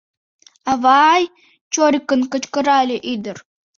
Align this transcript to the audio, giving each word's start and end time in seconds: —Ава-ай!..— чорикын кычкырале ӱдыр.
—Ава-ай!..— 0.71 1.23
чорикын 1.73 2.21
кычкырале 2.31 2.97
ӱдыр. 3.13 3.37